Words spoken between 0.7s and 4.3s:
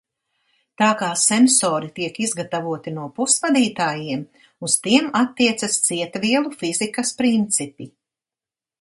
Tā kā sensori tiek izgatavoti no pusvadītājiem,